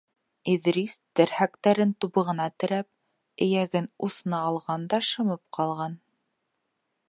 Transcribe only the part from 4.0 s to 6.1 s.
усына һалған да шымып ҡалған.